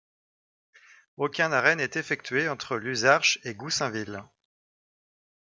Aucun 1.17 1.51
arrêt 1.51 1.75
n'est 1.75 1.91
effectué 1.93 2.49
entre 2.49 2.75
Luzarches 2.77 3.37
et 3.43 3.53
Goussainville. 3.53 4.23